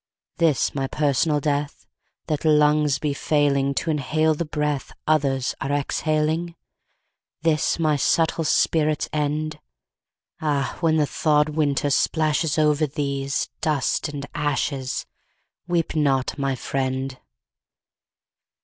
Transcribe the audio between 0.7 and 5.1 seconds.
my personal death? That lungs be failing To inhale the breath